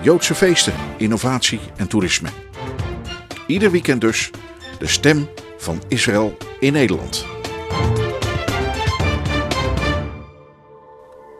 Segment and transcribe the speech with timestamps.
[0.00, 2.28] Joodse feesten, innovatie en toerisme.
[3.46, 4.30] Ieder weekend dus
[4.78, 7.26] de stem van Israël in Nederland.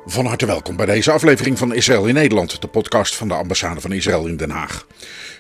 [0.07, 3.81] Van harte welkom bij deze aflevering van Israël in Nederland, de podcast van de ambassade
[3.81, 4.87] van Israël in Den Haag.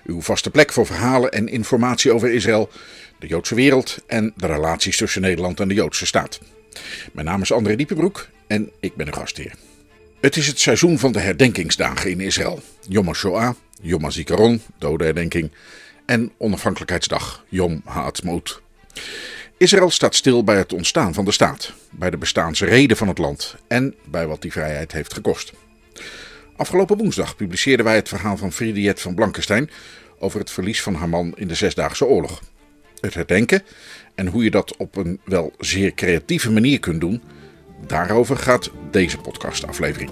[0.05, 2.71] Uw vaste plek voor verhalen en informatie over Israël,
[3.19, 6.41] de Joodse wereld en de relaties tussen Nederland en de Joodse staat.
[7.13, 9.53] Mijn naam is André Diepenbroek en ik ben uw gastheer.
[10.21, 12.63] Het is het seizoen van de herdenkingsdagen in Israël.
[12.89, 15.51] Yom HaShoah, Yom HaZikaron, dodenherdenking,
[16.07, 18.61] en Onafhankelijkheidsdag, Yom Ha'atzmaut.
[19.57, 23.57] Israël staat stil bij het ontstaan van de staat, bij de bestaansreden van het land
[23.69, 25.53] en bij wat die vrijheid heeft gekost.
[26.57, 29.71] Afgelopen woensdag publiceerden wij het verhaal van Friediet van Blankenstein
[30.19, 32.43] over het verlies van haar man in de Zesdaagse Oorlog.
[33.01, 33.63] Het herdenken
[34.15, 37.23] en hoe je dat op een wel zeer creatieve manier kunt doen,
[37.87, 40.11] daarover gaat deze podcastaflevering.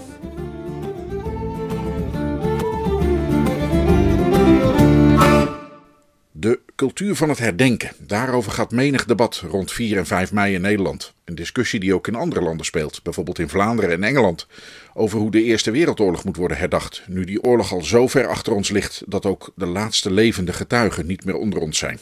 [6.33, 7.91] De cultuur van het herdenken.
[7.98, 11.14] Daarover gaat menig debat rond 4 en 5 mei in Nederland.
[11.25, 14.47] Een discussie die ook in andere landen speelt, bijvoorbeeld in Vlaanderen en Engeland,
[14.94, 18.53] over hoe de Eerste Wereldoorlog moet worden herdacht, nu die oorlog al zo ver achter
[18.53, 21.98] ons ligt dat ook de laatste levende getuigen niet meer onder ons zijn.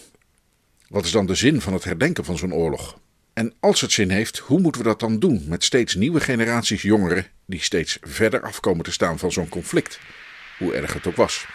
[0.89, 2.99] Wat is dan de zin van het herdenken van zo'n oorlog?
[3.35, 6.83] En als het zin heeft, hoe moeten we dat dan doen met steeds nieuwe generaties
[6.83, 9.99] jongeren die steeds verder afkomen te staan van zo'n conflict,
[10.59, 11.47] hoe erg het ook was?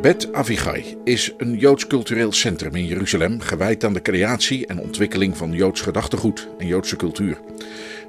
[0.00, 5.36] Bet Avigai is een Joods cultureel centrum in Jeruzalem gewijd aan de creatie en ontwikkeling
[5.36, 7.38] van Joods gedachtegoed en Joodse cultuur.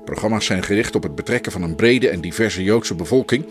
[0.05, 3.45] Programma's zijn gericht op het betrekken van een brede en diverse Joodse bevolking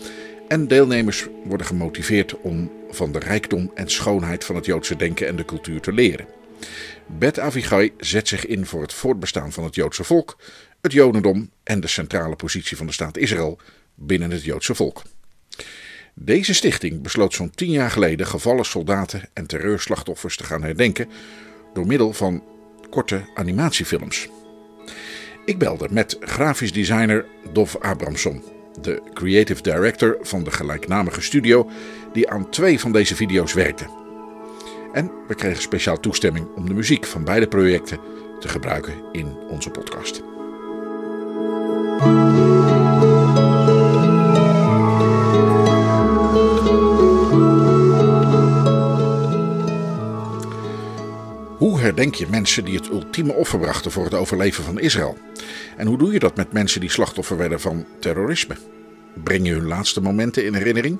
[0.47, 5.35] en deelnemers worden gemotiveerd om van de rijkdom en schoonheid van het Joodse denken en
[5.35, 6.27] de cultuur te leren.
[7.05, 10.37] Bet Avigai zet zich in voor het voortbestaan van het Joodse volk,
[10.81, 13.59] het Jodendom en de centrale positie van de staat Israël
[13.95, 15.01] binnen het Joodse volk.
[16.13, 21.09] Deze stichting besloot zo'n tien jaar geleden gevallen soldaten en terreurslachtoffers te gaan herdenken
[21.73, 22.43] door middel van
[22.89, 24.29] korte animatiefilms.
[25.45, 28.43] Ik belde met grafisch designer Dov Abramson,
[28.81, 31.69] de creative director van de gelijknamige studio
[32.13, 33.85] die aan twee van deze video's werkte.
[34.93, 37.99] En we kregen speciaal toestemming om de muziek van beide projecten
[38.39, 40.23] te gebruiken in onze podcast.
[51.85, 55.17] Herdenk je mensen die het ultieme offer brachten voor het overleven van Israël?
[55.77, 58.55] En hoe doe je dat met mensen die slachtoffer werden van terrorisme?
[59.23, 60.99] Breng je hun laatste momenten in herinnering?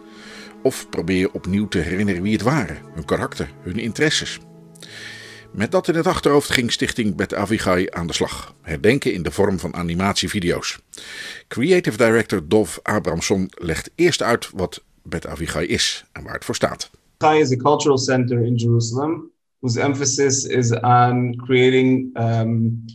[0.62, 4.40] Of probeer je opnieuw te herinneren wie het waren, hun karakter, hun interesses?
[5.52, 8.56] Met dat in het achterhoofd ging Stichting Bet Avigai aan de slag.
[8.62, 10.80] Herdenken in de vorm van animatievideo's.
[11.48, 16.56] Creative Director Dov Abramson legt eerst uit wat Bet Avigai is en waar het voor
[16.56, 16.90] staat.
[17.18, 22.86] Avigai is a cultural center in Jerusalem whose emphasis is on creating, um,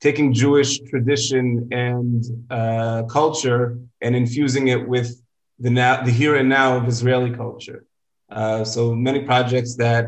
[0.00, 5.20] taking Jewish tradition and uh, culture and infusing it with
[5.58, 7.84] the now, the here and now of Israeli culture.
[8.30, 10.06] Uh, so many projects that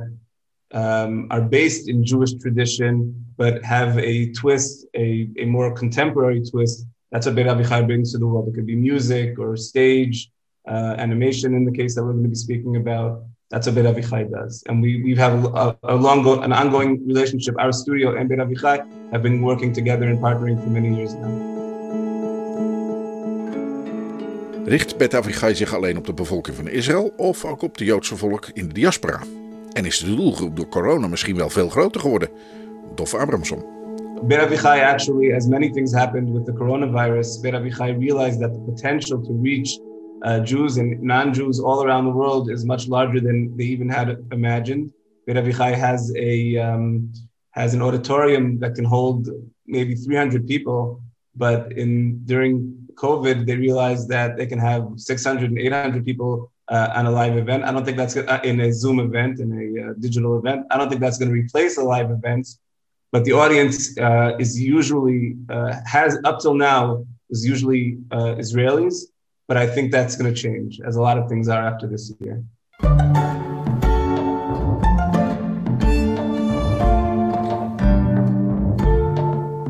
[0.72, 6.86] um, are based in Jewish tradition, but have a twist, a, a more contemporary twist.
[7.10, 8.48] That's what Beit Avichai brings to the world.
[8.48, 10.30] It could be music or stage,
[10.66, 13.24] uh, animation in the case that we're going to be speaking about.
[13.52, 14.62] That's what Beit Avichai does.
[14.66, 17.54] And we, we have a, a long, an ongoing relationship.
[17.58, 18.78] Our studio and Beit Avichai
[19.12, 21.50] have been working together and partnering for many years now.
[24.64, 28.16] Richt Bet Avichai zich alleen op de bevolking van Israël of ook op de Joodse
[28.16, 29.20] volk in de diaspora?
[29.72, 32.28] En is de doelgroep door corona misschien wel veel groter geworden?
[32.94, 33.64] Dof Abramson.
[34.28, 39.38] Avichai actually, as many things happened with the coronavirus, Avichai realized that the potential to
[39.42, 39.78] reach
[40.24, 44.08] uh, Jews and non-Jews all around the world is much larger than they even had
[44.32, 44.92] imagined.
[45.26, 47.12] Beit Avichai has a um,
[47.52, 49.28] has an auditorium that can hold
[49.66, 51.02] maybe 300 people,
[51.36, 56.88] but in during COVID, they realized that they can have 600 and 800 people uh,
[56.94, 57.64] on a live event.
[57.64, 60.66] I don't think that's uh, in a Zoom event, in a uh, digital event.
[60.70, 62.48] I don't think that's going to replace a live event,
[63.10, 68.96] but the audience uh, is usually uh, has up till now is usually uh, Israelis.
[69.46, 72.12] But I think that's going to change, as a lot of things are after this
[72.18, 72.42] year.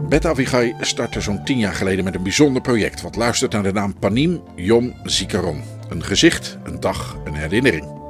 [0.08, 3.72] Bet Avigai startte zo'n tien jaar geleden met een bijzonder project wat luistert naar de
[3.72, 5.60] naam Panim Yom Zikaron.
[5.88, 8.00] Een gezicht, een dag, een herinnering.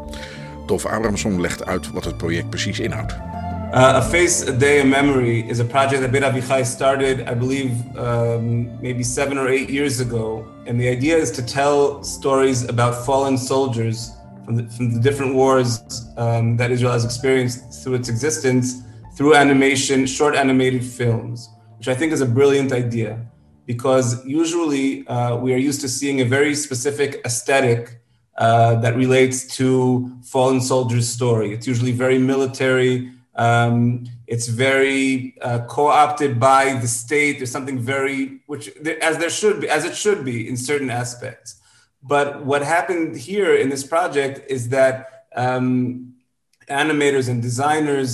[0.67, 3.13] Dolf Abramson legt uit wat het project precies inhoudt.
[3.13, 7.35] Uh, a Face, a Day, a Memory is a project that Bet Avichai started, I
[7.35, 10.45] believe, um, maybe seven or eight years ago.
[10.67, 14.13] And the idea is to tell stories about fallen soldiers
[14.45, 15.83] from the, from the different wars
[16.17, 18.83] um, that Israel has experienced through its existence
[19.17, 21.49] through animation, short animated films
[21.83, 23.19] which I think is a brilliant idea
[23.67, 28.01] because usually uh, we are used to seeing a very specific aesthetic
[28.39, 31.53] uh, that relates to fallen soldiers' story.
[31.53, 33.11] It's usually very military.
[33.43, 37.39] Um, it's very uh, co-opted by the state.
[37.39, 38.69] There's something very, which
[39.11, 41.61] as there should be, as it should be in certain aspects.
[42.05, 46.15] But what happened here in this project is that um,
[46.69, 48.11] animators and designers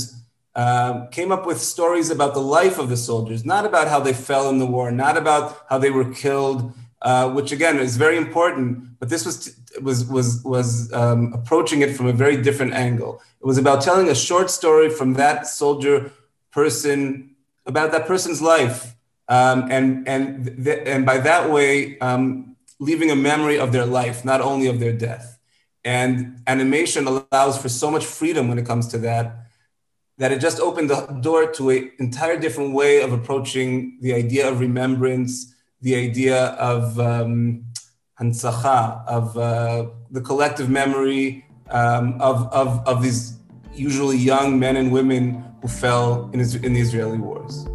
[0.55, 4.15] uh, came up with stories about the life of the soldiers, not about how they
[4.15, 6.73] fell in the war, not about how they were killed,
[7.03, 8.99] uh, which again is very important.
[8.99, 13.23] But this was was was was um, approaching it from a very different angle.
[13.41, 16.13] It was about telling a short story from that soldier
[16.51, 17.35] person
[17.67, 18.97] about that person's life,
[19.29, 24.25] um, and and th- and by that way, um, leaving a memory of their life,
[24.25, 25.39] not only of their death.
[25.85, 29.49] And animation allows for so much freedom when it comes to that
[30.19, 34.49] that it just opened the door to an entire different way of approaching the idea
[34.49, 37.65] of remembrance, the idea of um,
[38.21, 43.39] hantzacha, of uh, the collective memory um, of, of, of these
[43.75, 47.67] usually young men and women who fell in, in the Israeli wars.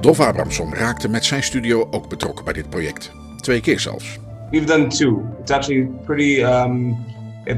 [0.00, 3.12] Dov Abramson raakte met zijn studio ook betrokken bij dit project.
[3.36, 4.18] Twee keer zelfs.
[4.50, 5.22] We've done two.
[5.40, 6.42] It's actually pretty.
[6.42, 6.96] Um,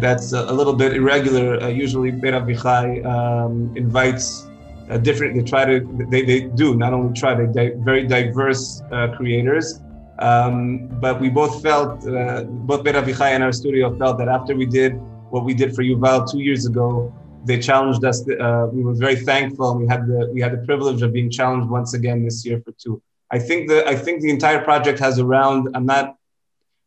[0.01, 1.63] that's a, little bit irregular.
[1.63, 4.47] Uh, usually, Beit Avichai um, invites
[4.93, 5.35] a different.
[5.37, 6.07] They try to.
[6.11, 7.35] They, they do not only try.
[7.35, 9.81] They di- very diverse uh, creators.
[10.19, 14.55] Um, but we both felt, uh, both Beit Avichai and our studio felt that after
[14.55, 14.93] we did
[15.31, 17.13] what we did for Yuval two years ago,
[17.45, 18.23] they challenged us.
[18.29, 19.75] Uh, we were very thankful.
[19.77, 22.73] We had the we had the privilege of being challenged once again this year for
[22.73, 23.03] two.
[23.31, 25.69] I think the I think the entire project has around.
[25.75, 26.17] I'm not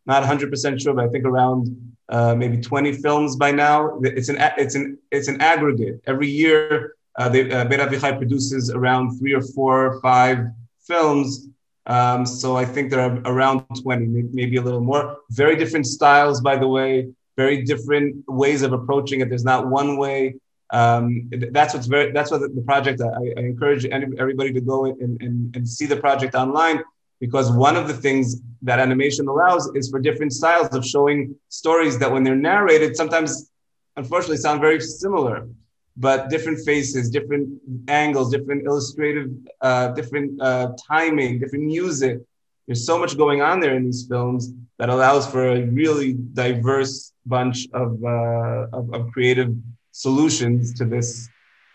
[0.06, 4.00] not 100% sure, but I think around uh, maybe 20 films by now.
[4.04, 6.02] It's an it's an it's an aggregate.
[6.06, 10.40] Every year, uh, uh, Avichai produces around three or four or five
[10.86, 11.48] films.
[11.86, 15.18] Um, so I think there are around 20, maybe a little more.
[15.32, 17.10] Very different styles, by the way.
[17.38, 19.30] Very different ways of approaching it.
[19.30, 20.36] There's not one way.
[20.74, 22.12] Um, that's what's very.
[22.12, 23.02] That's what the project.
[23.02, 26.82] I, I encourage everybody to go and, and, and see the project online
[27.20, 32.00] because one of the things that animation allows is for different styles of showing stories
[32.00, 33.52] that when they're narrated sometimes
[33.96, 35.48] unfortunately sound very similar
[35.98, 37.48] but different faces different
[37.88, 39.30] angles different illustrative
[39.62, 42.20] uh, different uh, timing different music.
[42.68, 47.14] There's so much going on there in these films that allows for a really diverse
[47.26, 49.54] bunch of, uh, of, of creative
[49.92, 51.30] solutions to this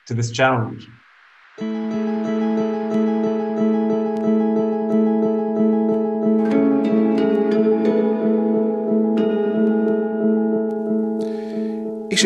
[0.06, 0.88] to this challenge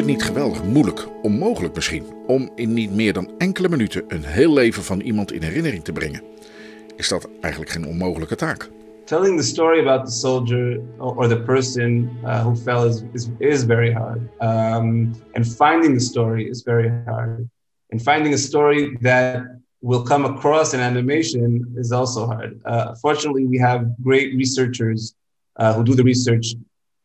[0.04, 4.52] het niet geweldig moeilijk, onmogelijk misschien, om in niet meer dan enkele minuten een heel
[4.52, 6.22] leven van iemand in herinnering te brengen?
[6.96, 8.70] Is dat eigenlijk geen onmogelijke taak?
[9.04, 13.92] Telling the story about the soldier or the person uh, who fell is, is, very
[13.92, 14.20] hard.
[14.40, 17.48] Um, and finding the story is very hard.
[17.90, 19.42] And finding a story that
[19.80, 22.60] will come across in animation is also hard.
[22.64, 25.14] Uh, fortunately, we have great researchers
[25.56, 26.54] uh, who do the research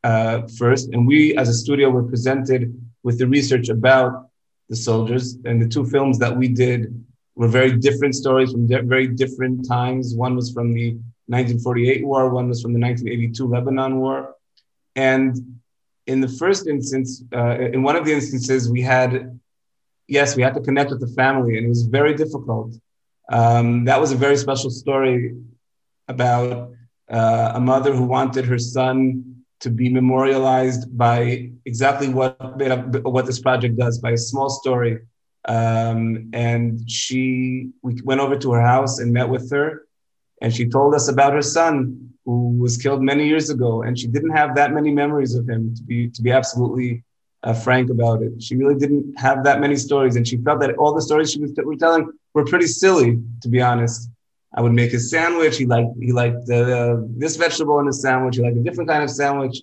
[0.04, 4.30] uh, first, and we as a studio were presented with the research about
[4.70, 5.38] the soldiers.
[5.46, 7.04] And the two films that we did
[7.36, 10.16] were very different stories from very different times.
[10.16, 10.92] One was from the
[11.28, 14.36] 1948 war, one was from the 1982 Lebanon war.
[14.96, 15.60] And
[16.08, 19.40] in the first instance, uh, in one of the instances, we had,
[20.08, 22.74] yes, we had to connect with the family, and it was very difficult.
[23.32, 25.36] Um, that was a very special story
[26.08, 26.72] about
[27.10, 32.38] uh, a mother who wanted her son to be memorialized by exactly what
[33.04, 35.00] what this project does by a small story.
[35.46, 39.88] Um, and she, we went over to her house and met with her,
[40.42, 44.08] and she told us about her son who was killed many years ago, and she
[44.08, 47.04] didn't have that many memories of him to be to be absolutely
[47.44, 48.42] uh, frank about it.
[48.42, 51.40] She really didn't have that many stories, and she felt that all the stories she
[51.40, 54.10] was t- telling were pretty silly, to be honest.
[54.54, 55.58] I would make his sandwich.
[55.58, 58.36] He liked he liked the, this vegetable in his sandwich.
[58.38, 59.62] He liked a different kind of sandwich,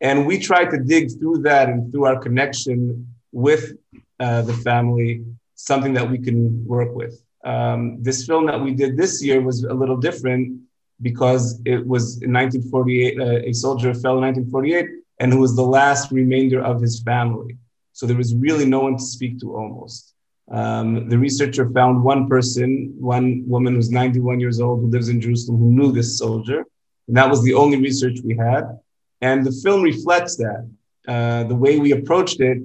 [0.00, 3.72] and we tried to dig through that and through our connection with
[4.20, 7.22] uh, the family, something that we can work with.
[7.44, 10.60] Um, this film that we did this year was a little different
[11.02, 13.20] because it was in 1948.
[13.20, 14.86] Uh, a soldier fell in 1948
[15.20, 17.56] and who was the last remainder of his family.
[17.92, 20.13] So there was really no one to speak to almost.
[20.50, 25.20] Um, the researcher found one person, one woman who's 91 years old who lives in
[25.20, 26.64] Jerusalem who knew this soldier.
[27.08, 28.78] And that was the only research we had.
[29.20, 30.68] And the film reflects that.
[31.06, 32.58] Uh, the way we approached it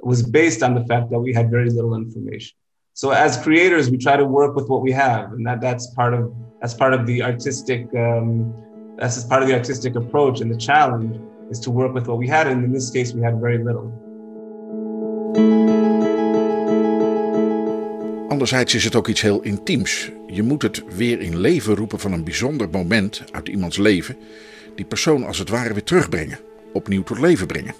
[0.00, 2.56] was based on the fact that we had very little information.
[2.92, 6.14] So as creators, we try to work with what we have, and that, that's part
[6.14, 8.54] of that's part of the artistic um,
[8.96, 12.26] that's part of the artistic approach and the challenge is to work with what we
[12.26, 12.46] had.
[12.46, 14.05] And in this case, we had very little.
[18.36, 20.10] Anderzijds is het ook iets heel intiems.
[20.26, 24.16] Je moet het weer in leven roepen van een bijzonder moment uit iemands leven,
[24.74, 26.38] die persoon als het ware weer terugbrengen,
[26.72, 27.74] opnieuw tot leven brengen.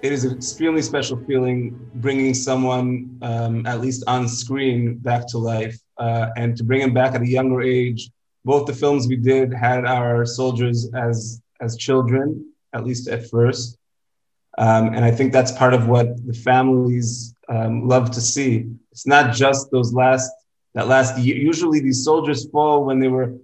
[0.00, 5.48] It is an extremely special feeling bringing someone, um, at least on screen, back to
[5.48, 8.10] life, uh, and to bring him back at a younger age.
[8.40, 13.76] Both the films we did had our soldiers as as children, at least at first.
[14.58, 18.66] Um, and I think that's part of what the families um, love to see.
[18.92, 20.30] It's not just those last
[20.74, 21.36] that last year.
[21.36, 23.34] Usually, these soldiers fall when they were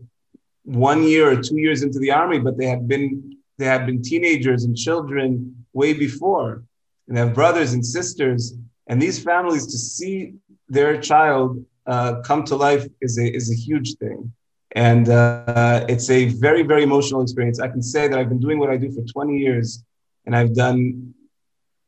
[0.65, 4.03] one year or two years into the army, but they have been they have been
[4.03, 6.63] teenagers and children way before,
[7.09, 8.55] and have brothers and sisters.
[8.87, 10.35] And these families to see
[10.69, 14.33] their child uh, come to life is a is a huge thing.
[14.73, 17.61] And uh, it's a very, very emotional experience.
[17.61, 19.83] I can say that I've been doing what I do for 20 years,
[20.27, 21.15] and I've done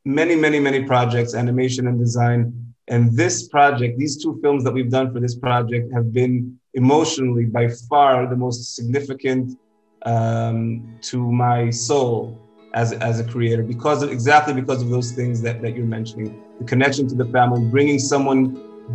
[0.09, 2.73] many, many, many projects, animation and design.
[2.87, 7.45] And this project, these two films that we've done for this project, have been emotionally
[7.45, 9.57] by far the most significant
[10.05, 12.39] um, to my soul
[12.73, 16.41] as, as a creator because of exactly because of those things that, that you're mentioning
[16.59, 18.43] the connection to the family bringing someone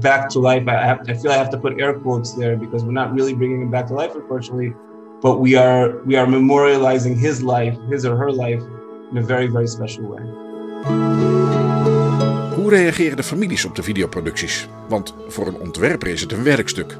[0.00, 0.66] back to life.
[0.66, 3.34] I, have, I feel I have to put air quotes there because we're not really
[3.34, 4.72] bringing him back to life, unfortunately,
[5.22, 8.62] but we are we are memorializing his life, his or her life,
[9.10, 10.43] in a very very special way.
[12.54, 14.68] Hoe reageren de families op de videoproducties?
[14.88, 16.96] Want voor een ontwerper is het een werkstuk.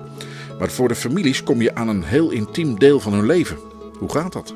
[0.59, 3.57] Maar voor de families kom je aan een heel intiem deel van hun leven.
[3.99, 4.55] Hoe gaat dat?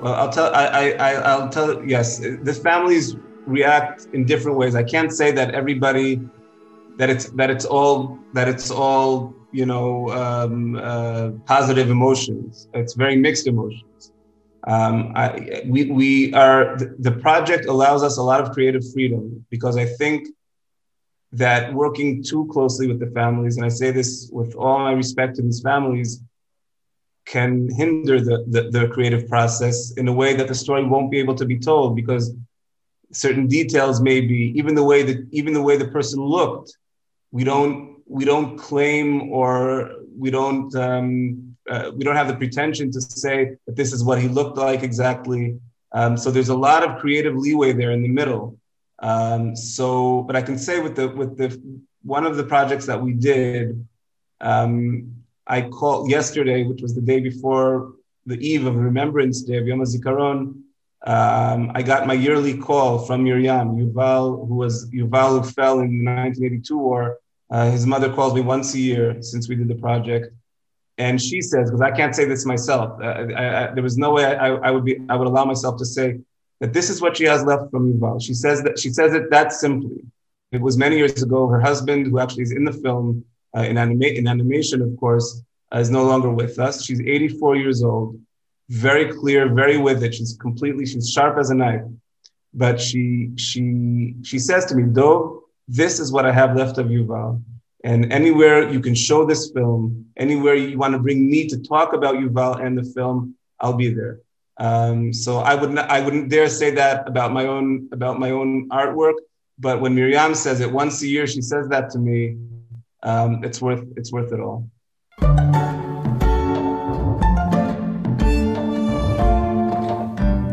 [0.00, 0.30] Well, I'll.
[0.52, 1.86] I, I, I'll tell.
[1.86, 3.16] Yes, the families
[3.46, 4.74] react in different ways.
[4.74, 6.20] I can't say that everybody
[6.96, 12.68] that it's that it's all that it's all you know um, uh, positive emotions.
[12.72, 14.12] It's very mixed emotions.
[14.66, 19.76] Um, I, we we are the project allows us a lot of creative freedom because
[19.76, 20.28] I think
[21.32, 25.36] that working too closely with the families, and I say this with all my respect
[25.36, 26.22] to these families,
[27.26, 31.18] can hinder the, the, the creative process in a way that the story won't be
[31.18, 32.34] able to be told because
[33.12, 36.76] certain details may be even the way that even the way the person looked
[37.30, 42.90] we don't we don't claim or we don't um, uh, we don't have the pretension
[42.92, 45.58] to say that this is what he looked like exactly.
[45.92, 48.58] Um, so there's a lot of creative leeway there in the middle.
[49.00, 51.60] Um, so, but I can say with the with the
[52.02, 53.86] one of the projects that we did,
[54.40, 55.14] um,
[55.46, 57.94] I called yesterday, which was the day before
[58.26, 60.60] the eve of Remembrance Day of Yom HaZikaron.
[61.06, 66.04] Um, I got my yearly call from Miriam Yuval, who was Yuval who fell in
[66.04, 67.18] the 1982 war.
[67.50, 70.32] Uh, his mother calls me once a year since we did the project,
[70.96, 74.12] and she says, because I can't say this myself, uh, I, I, there was no
[74.12, 76.20] way I, I, would be, I would allow myself to say
[76.60, 78.22] that this is what she has left from Yuval.
[78.22, 80.04] She says that she says it that simply.
[80.52, 81.48] It was many years ago.
[81.48, 83.24] Her husband, who actually is in the film
[83.56, 85.42] uh, in, anima- in animation, of course,
[85.74, 86.84] uh, is no longer with us.
[86.84, 88.20] She's 84 years old,
[88.68, 90.14] very clear, very with it.
[90.14, 91.82] She's completely, she's sharp as a knife.
[92.56, 96.86] But she she she says to me, Dov, this is what I have left of
[96.86, 97.42] Yuval.
[97.84, 101.92] And anywhere you can show this film, anywhere you want to bring me to talk
[101.92, 104.20] about Yuval and the film, I'll be there.
[104.56, 108.68] Um, so I wouldn't I wouldn't dare say that about my own about my own
[108.70, 109.18] artwork.
[109.58, 112.38] But when Miriam says it once a year, she says that to me.
[113.02, 114.70] Um, it's worth it's worth it all.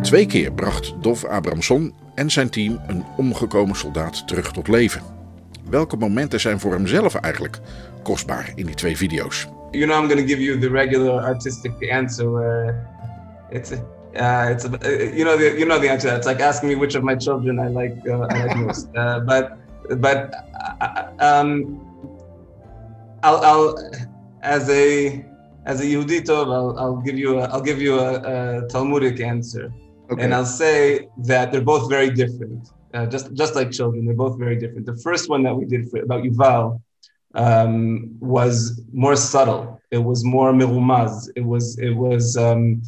[0.02, 5.21] Twee keer bracht Dov Abramson en zijn team een omgekomen soldaat terug tot leven.
[5.72, 7.60] Welke momenten zijn voor hemzelf eigenlijk
[8.04, 9.48] kostbaar in die twee video's?
[9.72, 12.88] You know, I'm going to give you the regular artistic answer where
[13.50, 13.72] it's
[14.14, 16.14] Uh, it's uh, you know the, you know the answer.
[16.18, 18.88] It's like asking me which of my children I like uh, I like most.
[18.96, 19.58] Uh, but
[20.02, 20.34] but
[20.82, 21.80] uh, um,
[23.24, 23.78] I'll, I'll
[24.42, 25.24] as a
[25.66, 29.22] as a Yehudi Tov, I'll, I'll give you a, I'll give you a, a Talmudic
[29.22, 29.72] answer,
[30.12, 30.24] Okay.
[30.24, 32.68] and I'll say that they're both very different.
[32.94, 34.86] Uh, just just like children, they're both very different.
[34.86, 36.82] The first one that we did for, about Yuval
[37.34, 39.82] um, was more subtle.
[39.92, 41.30] It was more mirumaz.
[41.36, 42.82] It was it was um,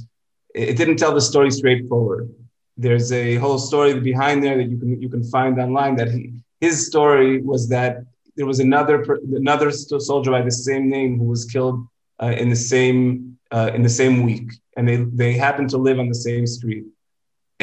[0.53, 2.29] it it didn't tell the story straightforward.
[2.75, 5.95] There's a whole story behind there that you can you can find online.
[5.95, 8.03] That he his story was that
[8.35, 9.03] there was another
[9.35, 11.87] another soldier by the same name who was killed
[12.21, 15.99] uh, in the same uh, in the same week, and they they happened to live
[15.99, 16.85] on the same street.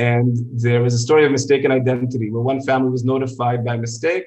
[0.00, 4.24] And there was a story of mistaken identity where one family was notified by mistake,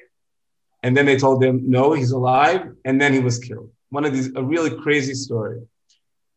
[0.84, 3.70] and then they told them no, he's alive, and then he was killed.
[3.96, 5.60] One of these a really crazy story.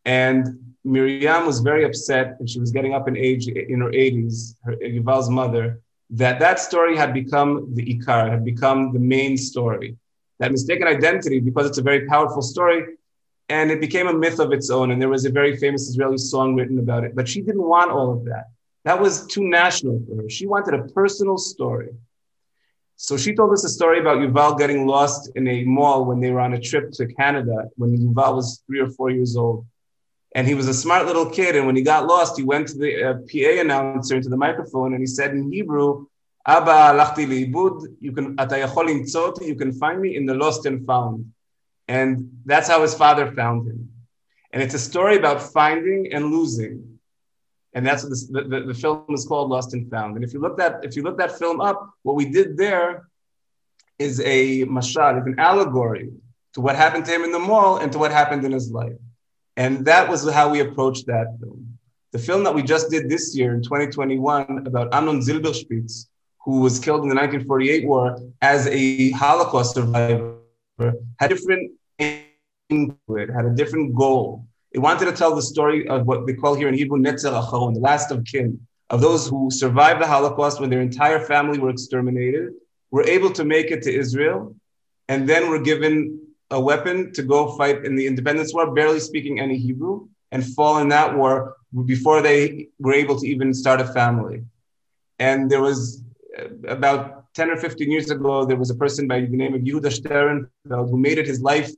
[0.06, 0.41] And
[0.84, 4.74] Miriam was very upset, and she was getting up in age in her 80s, her
[4.96, 5.65] Yuval's mother,
[6.22, 9.98] that that story had become the ikar, had become the main story.
[10.39, 12.79] That mistaken identity, because it's a very powerful story,
[13.50, 14.89] and it became a myth of its own.
[14.89, 17.12] And there was a very famous Israeli song written about it.
[17.13, 18.46] But she didn't want all of that.
[18.88, 20.29] That was too national for her.
[20.29, 21.89] She wanted a personal story.
[22.96, 26.32] So she told us a story about Yuval getting lost in a mall when they
[26.32, 29.65] were on a trip to Canada when Yuval was three or four years old.
[30.36, 31.58] And he was a smart little kid.
[31.58, 34.94] And when he got lost, he went to the uh, PA announcer into the microphone
[34.94, 36.06] and he said in Hebrew,
[36.46, 37.98] Abba alachti liibud.
[38.00, 38.38] you can,
[39.50, 41.34] you can find me in the lost and found.
[41.89, 43.89] And that's how his father found him.
[44.53, 46.97] And it's a story about finding and losing.
[47.78, 50.16] And that's what this, the, the, the film is called Lost and Found.
[50.16, 53.08] And if you look that if you look that film up, what we did there
[54.00, 56.10] is a mashal, is an allegory
[56.54, 58.98] to what happened to him in the mall and to what happened in his life.
[59.58, 61.78] And that was how we approached that film.
[62.14, 66.08] The film that we just did this year in 2021 about Amnon Zilberspitz,
[66.46, 70.38] who was killed in the 1948 war as a Holocaust survivor,
[71.20, 74.47] had different input, had a different goal.
[74.71, 77.73] It wanted to tell the story of what they call here in Hebrew Netzer Acharon,
[77.73, 81.69] the last of kin, of those who survived the Holocaust when their entire family were
[81.69, 82.53] exterminated,
[82.91, 84.56] were able to make it to Israel,
[85.08, 86.19] and then were given
[86.51, 90.80] a weapon to go fight in the independence war, barely speaking any Hebrew, and fall
[90.80, 94.43] in that war before they were able to even start a family.
[95.19, 96.03] And there was
[96.38, 99.62] uh, about 10 or 15 years ago, there was a person by the name of
[99.62, 101.71] Yehuda Sternfeld who made it his life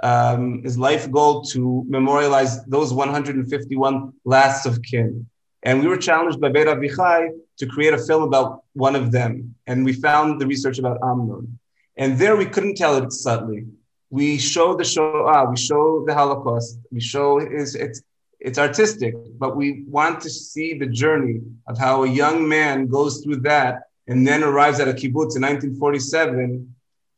[0.00, 5.26] um, his life goal to memorialize those 151 lasts of kin.
[5.62, 9.54] And we were challenged by Beit Avichai to create a film about one of them.
[9.66, 11.58] And we found the research about Amnon.
[11.96, 13.66] And there we couldn't tell it subtly.
[14.10, 18.02] We show the Shoah, we show the Holocaust, we show it's, it's,
[18.38, 23.24] it's artistic, but we want to see the journey of how a young man goes
[23.24, 26.75] through that and then arrives at a kibbutz in 1947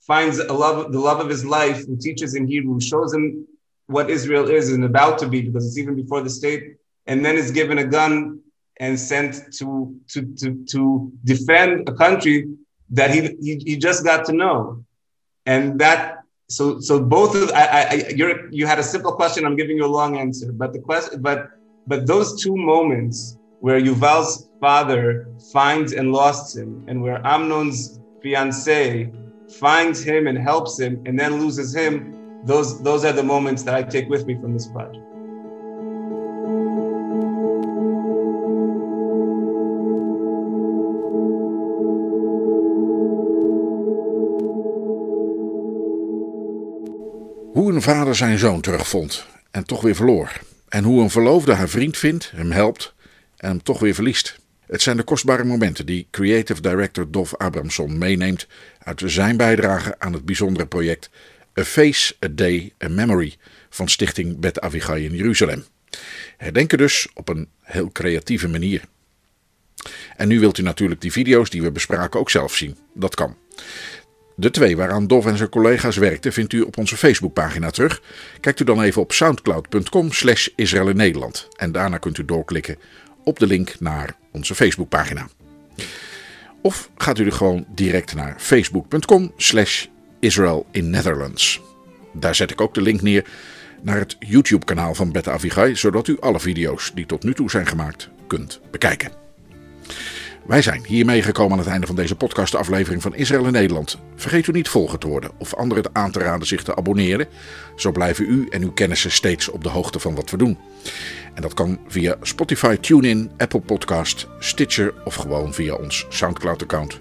[0.09, 3.47] finds a love, the love of his life, who teaches in Hebrew, shows him
[3.87, 6.63] what Israel is and about to be, because it's even before the state,
[7.07, 8.41] and then is given a gun
[8.85, 9.67] and sent to
[10.13, 10.81] to to, to
[11.33, 12.37] defend a country
[12.99, 14.85] that he, he he just got to know,
[15.53, 16.01] and that
[16.57, 19.41] so so both of I, I you're you had a simple question.
[19.47, 21.39] I'm giving you a long answer, but the question but
[21.91, 23.17] but those two moments
[23.61, 25.05] where Yuval's father
[25.53, 29.11] finds and lost him, and where Amnon's fiance
[29.49, 33.75] finds him and helps him and then loses him those those are the moments that
[33.75, 35.09] i take with me from this project
[47.53, 50.33] Hoe een vader zijn zoon terugvond en toch weer verloor.
[50.69, 52.95] En hoe een verloofde haar vriend vindt, hem helpt
[53.37, 54.39] en hem toch weer verliest.
[54.69, 58.47] Het zijn de kostbare momenten die creative director Dov Abramson meeneemt
[58.79, 61.11] uit zijn bijdrage aan het bijzondere project
[61.59, 63.37] A Face, A Day, A Memory
[63.71, 65.65] van Stichting Bet Avigai in Jeruzalem.
[66.37, 68.83] Herdenken dus op een heel creatieve manier.
[70.17, 72.77] En nu wilt u natuurlijk die video's die we bespraken ook zelf zien.
[72.95, 73.37] Dat kan.
[74.35, 78.03] De twee waaraan Dov en zijn collega's werkten vindt u op onze Facebookpagina terug.
[78.41, 81.49] Kijkt u dan even op soundcloud.com slash Israël Nederland.
[81.57, 82.79] En daarna kunt u doorklikken
[83.25, 85.29] op de link naar onze Facebookpagina.
[86.61, 89.87] Of gaat u er gewoon direct naar facebook.com slash
[90.21, 91.61] Israel in Netherlands.
[92.13, 93.25] Daar zet ik ook de link neer
[93.83, 97.51] naar het YouTube kanaal van Beta Avigai, zodat u alle video's die tot nu toe
[97.51, 99.28] zijn gemaakt kunt bekijken.
[100.49, 103.99] Wij zijn hiermee gekomen aan het einde van deze podcastaflevering van Israël in Nederland.
[104.17, 107.27] Vergeet u niet volgen te worden of anderen aan te raden zich te abonneren.
[107.77, 110.59] Zo blijven u en uw kennissen steeds op de hoogte van wat we doen.
[111.35, 116.99] En dat kan via Spotify, TuneIn, Apple Podcast, Stitcher of gewoon via ons Soundcloud-account.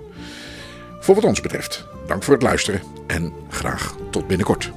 [1.00, 4.72] Voor wat ons betreft, dank voor het luisteren en graag tot binnenkort.